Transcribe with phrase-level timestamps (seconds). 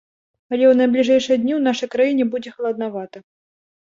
[0.51, 3.23] Але ў найбліжэйшыя дні ў нашай краіне будзе халаднавата.